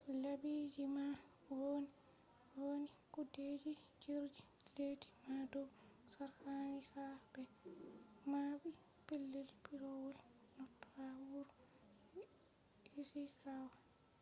laabiji 0.23 0.83
man 0.95 1.13
vonnii 1.45 2.85
kudeeji 3.13 3.71
jirgi 4.01 4.41
leddii 4.75 5.01
ma 5.27 5.37
dow 5.51 5.69
sarkanii 6.13 6.85
ha 6.91 7.05
be 7.31 7.41
maɓɓi 8.31 8.69
pelell 9.07 9.49
piiroowol 9.63 10.17
noto 10.57 10.85
ha 10.95 11.05
wuro 11.31 11.55
ishikawa 12.99 13.75